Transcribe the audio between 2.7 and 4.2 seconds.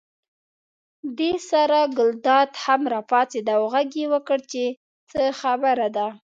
راپاڅېد او غږ یې